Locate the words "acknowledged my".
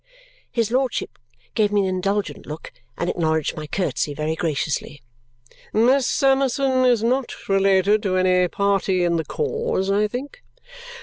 3.07-3.67